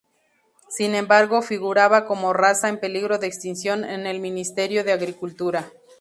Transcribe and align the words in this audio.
Sin 0.67 0.95
embargo, 0.95 1.43
figuraba 1.43 2.07
como 2.07 2.33
raza 2.33 2.69
en 2.69 2.79
peligro 2.79 3.19
de 3.19 3.27
extinción 3.27 3.83
en 3.85 4.07
el 4.07 4.19
Ministerio 4.19 4.83
de 4.83 4.93
Agricultura. 4.93 5.71